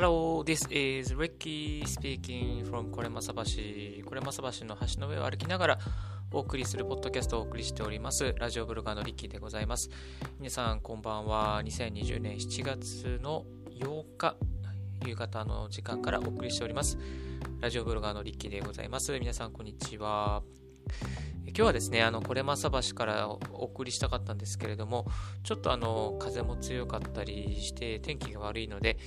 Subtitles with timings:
[0.00, 3.42] Hello, this is Ricky speaking from これまさ橋。
[4.06, 5.78] これまさ橋の橋の上を歩きながら
[6.32, 8.34] お送りするポッドキャストをお送りしております。
[8.38, 9.90] ラジオブロガーのリッキーでございます。
[10.38, 11.60] 皆さん、こんばんは。
[11.66, 13.44] 2020年7月の
[13.78, 14.36] 8日、
[15.04, 16.96] 夕方の時間からお送りしております。
[17.60, 19.12] ラジオブロガーのリッキーでございます。
[19.20, 20.42] 皆さん、こんにちは。
[21.46, 25.06] 今日はですね、あの、これまさ橋からお送りしたかったんですけれども、
[25.42, 28.98] ちょっとあの、風も強かったりして、天気が悪いので、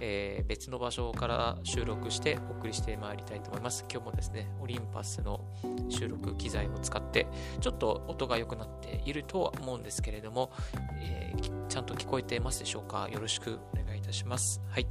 [0.00, 3.84] えー、別の場所から収録してお送りしてまいりたいと思います。
[3.90, 5.44] 今日もですね、オリンパスの
[5.88, 7.28] 収録機材を使って、
[7.60, 10.50] ちょっと音が良くなっているとは思うんですけれども、
[11.00, 13.08] えー、ちゃんと聞こえてますでしょうか？
[13.10, 14.60] よろしくお願いいたします。
[14.68, 14.86] はい。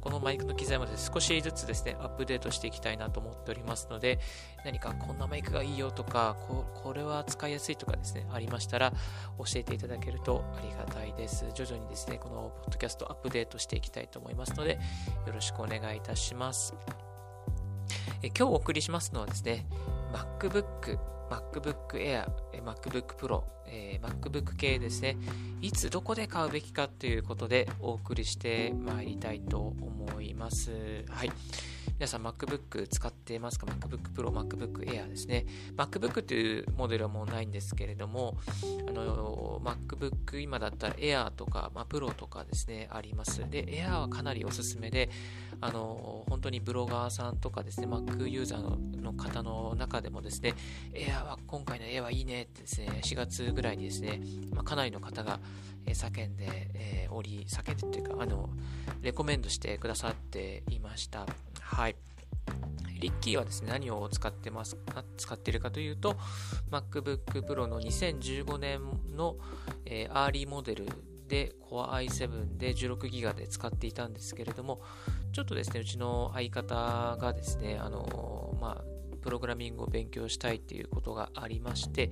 [0.00, 4.18] このマイクの機材まで少しずつですね、アップデートしていきたいなと思っておりますので、
[4.64, 8.92] 何かこんなマイクがいいよとか、ここれは使いやすいとかですね、ありましたら
[9.38, 11.46] 教えていただけるとありがたいです。
[11.54, 14.78] 徐々にですね、このポッドキャストアップデートしていきたいと思いますので、
[15.26, 16.74] よろしくお願いいたします。
[18.22, 19.66] え今日お送りしますのはですね、
[20.12, 22.26] MacBook MacBook Air、
[22.64, 25.16] MacBook Pro、えー、MacBook 系ですね、
[25.60, 31.04] いつどこで買うべきかということでお送りしてまいりたいと思います。
[31.08, 31.32] はい。
[31.98, 35.46] 皆さん MacBook 使ってますか ?MacBook Pro、MacBook Air ですね。
[35.78, 38.36] MacBook というモデルはもうないんですけれども、
[38.86, 43.48] あの、MacBook 今だったら Air とか、まあ、Pro とかですね、あります。
[43.48, 45.08] で、Air はかなりおすすめで、
[45.60, 50.54] あの、本当にブロガーさんとかですね、Mac ユーザーの方の中でもですね、
[50.92, 54.20] Air は、今回の Air はいいねってですね、4月ぐらいにですね、
[54.52, 55.40] まあ、かなりの方が、
[55.86, 58.50] 叫んで、えー、おり、叫んでっていうか、あの、
[59.02, 61.26] レコメンドしてくださっていました。
[61.60, 61.96] はい。
[63.00, 66.16] リッキーはですね、何を使ってますか、使ってるかというと、
[66.70, 68.80] MacBook Pro の2015年
[69.14, 69.36] の、
[69.84, 70.86] えー、アーリーモデル
[71.28, 74.80] で Core i7 で 16GB で使っていたんですけれども、
[75.36, 78.84] ちょっとですね、うちの相方がですね、あの、まあ、
[79.20, 82.10] プログラミングを勉強したいっていうことがありまして、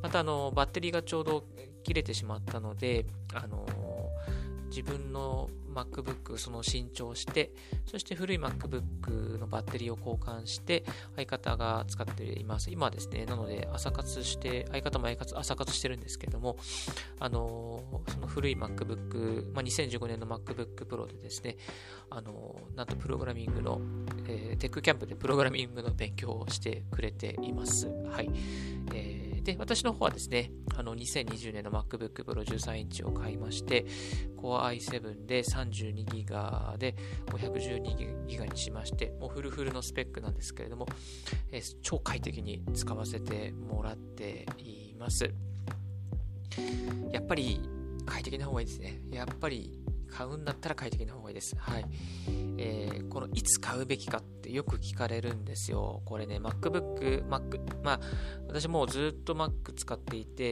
[0.00, 1.44] またあの、バッテリーがちょうど
[1.82, 3.66] 切れてしまったので、あの、
[4.70, 7.52] 自分の MacBook その新調して、
[7.84, 12.70] そして古い MacBook のバッテリーを交換して、相方が使っています。
[12.70, 16.56] 今ですね、なので朝活して、相方も朝活してるんですけども、
[17.18, 21.56] あの、その古い macbook ま2015年の MacBook Pro でですね、
[22.10, 23.80] あの、なんとプログラミングの、
[24.26, 27.88] えー、テックキャンプでプログラミングの勉強をしてくれています。
[28.10, 28.30] はい。
[28.94, 33.86] えーで、私の方はですね、あの、2020年の MacBook Pro 13インチを買いまして、
[34.36, 36.96] Core i7 で 32GB で
[37.26, 40.88] 512GB にしまして、もうフルフルのスペックなんですけれども、
[41.52, 45.32] えー、超快適に使わせてもらっています。
[47.12, 47.60] やっぱり
[48.04, 49.00] 快適な方がいいですね。
[49.12, 49.78] やっぱり
[50.10, 51.56] 買うんだったら快適な方がいいです。
[51.58, 51.84] はい。
[52.58, 56.02] えー、このいつ買うべきかってよく聞かれるんですよ。
[56.06, 58.00] これね、MacBook、Mac、まあ、
[58.48, 60.44] 私もうずっと Mac 使っていて、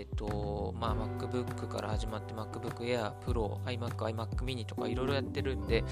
[0.00, 5.82] えっ、ー、と、まあ、MacBook から始まって MacBook Air、Pro、iMac、iMac mini とかいろいろやってるんで、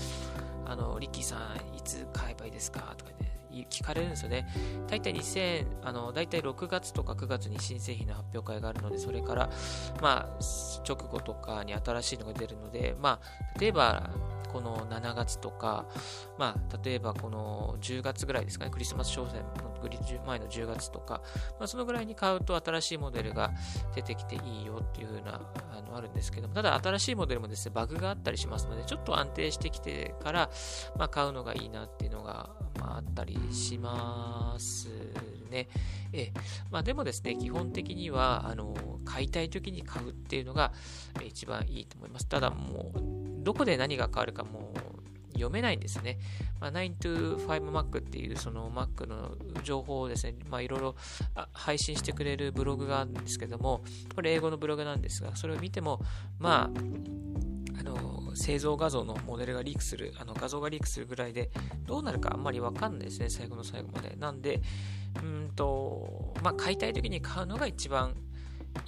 [0.67, 2.95] あの、リッキーさん、いつ買えばいいですか？
[2.99, 3.34] とかね、
[3.71, 4.47] 聞かれるんですよね。
[4.89, 9.51] 大体2000、あの、大体6月とか9月に新製品の発表会があるので、それから、
[10.01, 10.39] まあ、
[10.87, 14.11] 直後とかに新しいのが出るので、まあ、例えば、
[14.53, 15.87] この7月とか、
[16.39, 19.75] まあ、例えばこの10月ぐらいですかね、クリスマス商戦の
[20.27, 21.23] 前の10月とか、
[21.59, 23.53] まあ、そのぐらいに買うと新しいモデルが
[23.95, 25.41] 出てきていいよっていう風な、
[25.73, 30.51] あの、あるんですけども、ただ新しいモデルもですね、バグがあったりしますので、ちょっと安定してきてから、
[30.97, 32.51] まあ、買うのがいいなっていうのが、
[32.85, 34.89] まあ、あったりします
[35.51, 35.69] ね。
[36.13, 36.33] え
[36.71, 38.75] まあ、でもですね、基本的には、あの、
[39.05, 40.73] 買いたい時に買うっていうのが
[41.25, 42.27] 一番いいと思います。
[42.29, 46.19] ただもう、どこで何が変わるかもう読めないんですね。
[46.61, 50.95] まあ、925Mac っていうその Mac の情報をですね、まあ、いろいろ
[51.53, 53.83] 配信してくれるブログがあるんですけども、
[54.15, 56.01] これ英語のブログなんですが、それを見ても、
[56.39, 56.81] ま、あ
[57.85, 61.51] の製造画像のモデルがリークする、あの画像がリークするぐらいで、
[61.87, 64.17] どうなるかあんまりわかんないですね、最後の最後まで。
[64.17, 64.61] なんで、
[65.23, 68.15] うんと、まあ、買いたい時に買うのが一番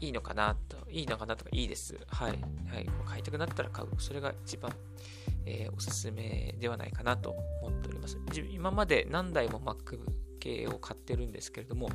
[0.01, 1.97] いいのかなと、いいのかなとかいいです。
[2.09, 2.31] はい。
[2.31, 2.37] は
[2.81, 2.89] い。
[3.05, 3.89] 買いたくなったら買う。
[3.99, 4.73] それが一番、
[5.45, 7.31] えー、おすすめではないかなと
[7.63, 8.19] 思っております。
[8.51, 10.01] 今まで何台も Mac
[10.41, 11.89] 系を買ってるんですけれども、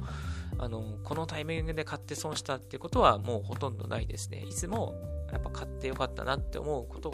[0.57, 4.43] あの、このタイミングで買って損したってことはもうほとんどないですね。
[4.47, 4.95] いつも
[5.31, 7.13] やっぱ買ってよかったなって思うこと、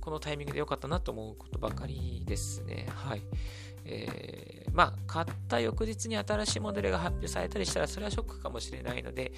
[0.00, 2.88] このタイミングでよかったなと思うことばかりですね。
[2.94, 3.22] はい。
[3.88, 9.32] えー、まあ、買った翌日に新しいモデルが発表されたりしたら、それはショックかもしれないので、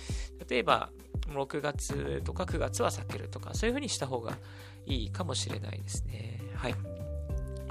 [0.48, 0.90] 例えば、
[1.28, 4.38] 6月とか9月は避けるとか、そういう風にした方が
[4.86, 6.40] いいかもしれないですね。
[6.54, 6.74] はい。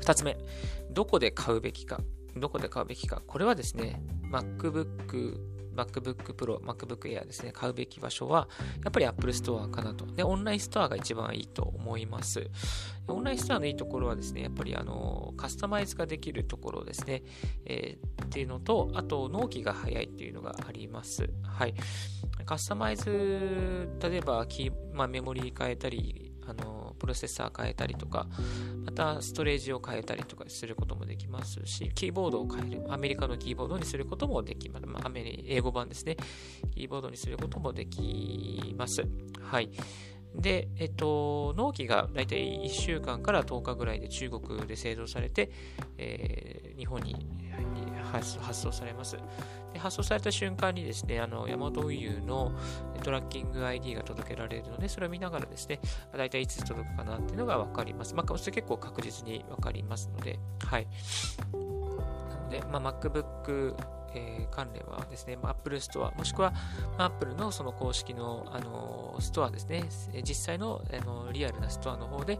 [0.01, 0.37] 2つ目、
[0.91, 1.99] どこで買うべきか。
[2.35, 3.21] どこで買うべきか。
[3.25, 4.01] これはですね、
[4.31, 8.49] MacBook MacBook Pro、MacBook Air ですね、買うべき場所は、
[8.83, 10.05] やっぱり Apple Store かなと。
[10.07, 12.49] で、オンラインストアが一番いいと思います。
[13.07, 17.23] オンラインストアのいいところはですね、やっぱりあの、カスタマイズができるところですね、
[17.65, 21.29] えー、っていうのと、あと、納期が早いっていうのがあります。
[21.43, 21.73] はい。
[22.45, 28.27] カスタマイズ、例えばキー、まあ、メモリー変えたり、あの、プロセッサー変えたりとか、
[28.85, 34.85] またストレージを変えたりとかすることもできますし、キーボードを変える、アメリカのキーボードにすることもできます。
[34.85, 36.17] まあ、英語版ですね。
[36.73, 39.03] キーボードにすることもできます。
[39.41, 39.69] はい。
[40.35, 45.51] で、えっと、納期がだいたい1週間から10日ぐらいで中国で製造されて、
[45.97, 47.15] えー、日本に
[48.11, 49.17] 発送されます。
[49.73, 52.51] で発送された瞬間にですね、あの、ヤマト運輸の
[53.03, 55.79] トラッキング ID が届けられるので、それを見ながらですね、
[56.15, 58.15] だいたいつ届くかなっていうのがわかります。
[58.15, 60.87] まあ、それ結構確実にわかりますので、はい。
[61.51, 63.75] なので、まあ、MacBook
[64.13, 66.53] えー、関連はですね、Apple Store、もしくは
[66.97, 69.85] Apple のその公式の、あのストアですね、
[70.23, 72.39] 実際のあのリアルなストアの方で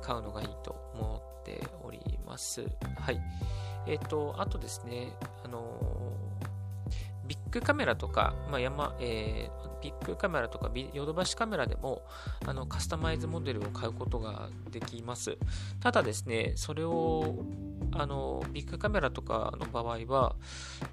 [0.00, 2.64] 買うのがいいと思っております。
[2.98, 3.20] はい。
[3.86, 5.12] えっ、ー、と、あとですね、
[5.44, 6.12] あの
[7.26, 12.02] ビッグカメラとか、まあ、山、えー、ビッグカメラとかヨドバシカメラでも
[12.46, 15.36] あのカスタマイズモデルを買うことができます。
[15.80, 17.44] ただですね、それを
[17.92, 20.36] あのビッグカメラとかの場合は、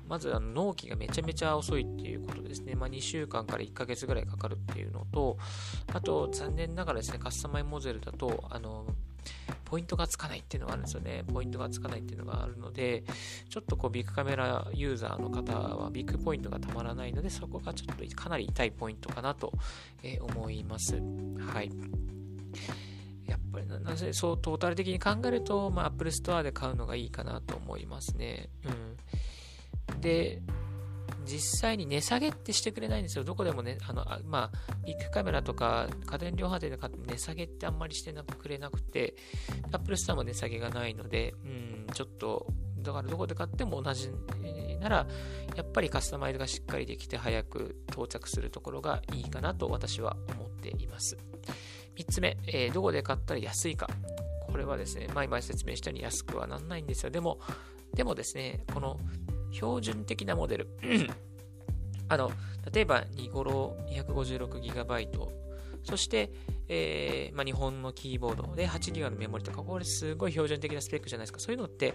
[0.07, 2.75] まずあの納期がめちゃめちゃ遅いっていうことですね。
[2.75, 5.37] まあ、2週間から1ヶ月ぐらいかかるっていうのと、
[5.93, 8.87] あと残念ながらですね、カスタマイズモデルだと、あの
[9.67, 11.25] ポイントがつかないっていうのがあるんですよね。
[11.27, 13.03] ポイントがつかないっていうのがあるので、
[13.49, 19.51] ちょっとこうビッグカメラユーザーの方はビッグポイントがたまらないので、そこがちょっとかなり痛いポイントかなと
[20.21, 20.95] 思います。
[20.95, 21.69] はい。
[23.27, 28.49] やっぱりなぜそうトータル的に考えると、まあ、Apple Store で買うのがいいかなと思いますね。
[29.91, 30.01] うん。
[30.01, 30.41] で、
[31.27, 33.24] 実際に値下げってしてくれないんですよ。
[33.24, 39.15] どこでもね、あの、あまあ、ビッグカメラとか家電量販店で買って値下げってあんまりしてなくくれなくて、
[39.71, 42.47] Apple Store も値下げがないので、うん、ちょっと、
[42.79, 44.09] だからどこで買っても同じ
[44.79, 45.07] なら、
[45.56, 51.18] やっぱりカスタマイズがしっかりできて早く到着するところがいいかなと私は思っています。
[51.97, 53.88] 3つ目、えー、どこで買ったら安いか。
[54.47, 57.09] これはですね、前々説明したように安くはなんないんですよ。
[57.09, 57.39] でも、
[57.94, 59.00] でもですね、この
[59.51, 60.69] 標準的なモデル。
[62.09, 62.31] あの、
[62.71, 65.27] 例えば、ニゴロ 256GB、
[65.83, 66.31] そして、
[66.69, 71.39] えー、まあ、日本のキーボードで 8GB のメモリとか、これすごい標準的なスペックじゃないですか。
[71.39, 71.93] そういうのって、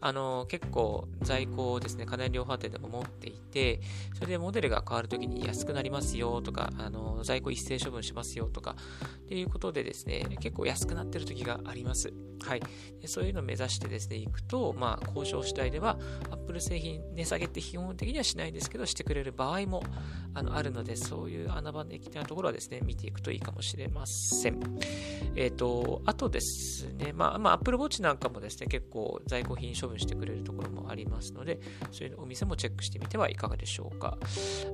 [0.00, 3.80] あの、結構在庫をですね、家電量販店でも持っていて、
[4.14, 8.76] それでモデルが変わるときに安くなりますよとか、あの、在庫一斉処分しますよとか、
[9.16, 12.12] っていうことでですね、結構安くなってる時があります。
[12.42, 12.62] はい。
[13.06, 15.98] そういうのを目指してですね、行くと、まあ、交渉次第では、
[16.30, 19.82] Apple 製品値下げって基本的にはしないんですけど、してくれる場合も
[20.34, 24.09] あのあるので、そういう穴場的なところはですね、見ていくといいかもしれません。
[24.10, 24.60] せん
[25.36, 31.60] えっ、ー、と、あとですね、まあ、まあ、Apple Watch なんかもですね、結構在庫品処分してくれるところもありますので、
[31.92, 34.18] そういうお店もチェックしてみてはいかがでしょうか。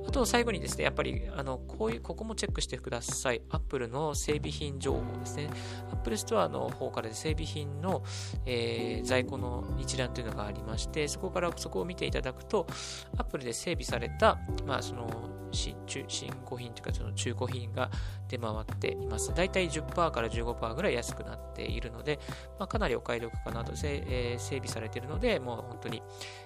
[0.07, 3.41] あと、最後にですね、やっぱり、あの、こういう、ここもチェックしてください。
[3.49, 5.49] Apple の整備品情報ですね。
[5.91, 8.03] Apple Store の方から整備品の、
[8.45, 12.67] えー、在庫の一覧というのがありまして、そこからそこを見ていただくと、
[13.17, 15.75] Apple で整備された、まあ、その、新
[16.07, 17.89] 新古品というかその中古品が
[18.29, 19.33] 出回っています。
[19.33, 22.19] だいたい10%から15%ぐらい安くなっているので、
[22.59, 26.03] まあ、かなりお買い得かなと、えー、整備されているので、もう本当に、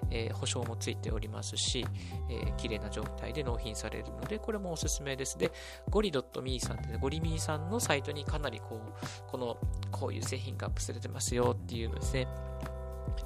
[0.09, 1.85] えー、保証もついておりますし、
[2.29, 5.37] えー、綺麗な状態で納品されるので、これもおすすめです。
[5.37, 5.51] で、
[5.89, 9.57] ゴリ .me さんで、ね、ゴリミーさんのサイトにかなりこう、この、
[9.91, 12.27] こういう製品がアップされてますよっていうのですね、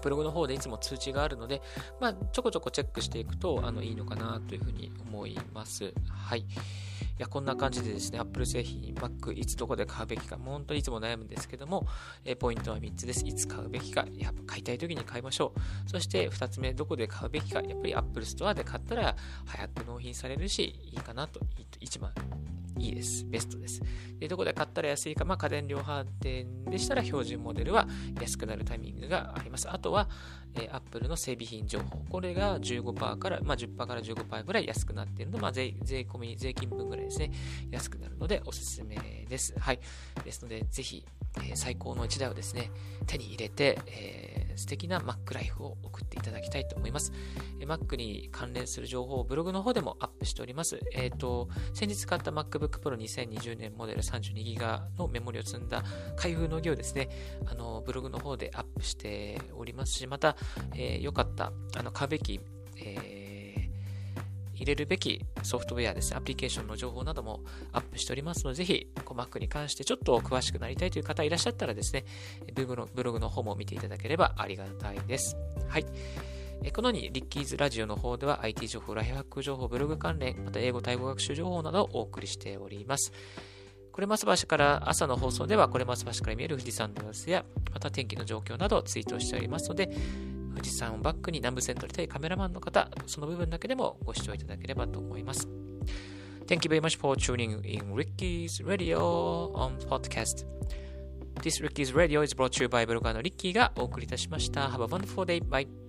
[0.01, 1.61] ブログの方でいつも通知があるので、
[1.99, 5.93] まあ、ちょこちょこチェックしていくとあのいいのかなというふうに思います。
[6.09, 6.45] はい。
[7.17, 11.87] いや、こんな感じでですね、Apple 製品、Mac、いつどこで買うべきか、もう本当にいつも悩むんですけども、
[12.25, 13.25] えポイントは3つです。
[13.25, 15.89] いつ買うべきか、やっぱ買いたい時に買いましょう。
[15.89, 21.39] そして2つ目、どこで買うべきか、やっぱり Apple Store で買ったら早く納品されるし、いいかなと、
[21.79, 22.11] 一番
[22.77, 23.25] いいです。
[23.25, 23.81] ベストです。
[24.19, 27.87] で、どこで買ったら安いか、まあ、家電量販店でしたら標準モデルは
[28.21, 29.69] 安くなるタイミングがあります。
[29.71, 30.09] あとは、
[30.55, 31.99] えー、Apple の整備品情報。
[32.09, 37.31] これが15%から、まあ、10%から15%ぐらい安くなっているので、まあ税、税込み、税金分ぐらいですね、
[37.71, 39.53] 安くなるのでおすすめです。
[39.59, 39.79] はい。
[40.23, 41.05] ですので、ぜひ、
[41.37, 42.71] えー、最高の1台をですね、
[43.05, 47.11] 手に入れて、えー、素敵な Mac ライフを送っていただきたいと思います。
[47.59, 50.79] えー、Mac に関連する情報をブログの方でもアップしております。
[50.93, 55.83] えっ、ー、と、先日買った MacBook Pro 2020年モデル 32GB のメモリを積んだ
[56.15, 57.09] 開封の儀をですね、
[57.45, 60.35] あの、ブログの方でアップしておりますし、また、
[60.73, 62.39] えー、よかった、あの、買うべき、
[62.77, 63.25] えー
[64.55, 72.05] 入れるべきソフトウェアですね、アプリケーションの情報などもアップしておりますので、ぜひ、Mac に関してちょっと詳しくなりたいという方いらっしゃったらですね、
[72.53, 75.35] ブログの方も見ていただければありがたいです。
[75.67, 75.85] はい。
[76.73, 83.11] このように、リッキーズラジオの方では IT 情報、ライフハック情報、ブログ関連、また英語、タイ語学習情報などをお送りしております。
[83.91, 89.89] これます橋から朝の放送では、これます橋から見える富士山の様子や、また天気の状況などをツイートしておりますので、
[90.55, 95.47] 富士山をバックに南部線撮りたいカメラマンの方、その部分だけでもご視聴いただければと思います。
[96.47, 100.45] Thank you very much for tuning in Ricky's Radio on podcast.
[101.41, 104.67] This Ricky's Radio is brought to you by ブロガーのリッキーがお送りいたしました。
[104.69, 105.43] Have a wonderful day.
[105.43, 105.84] Bye.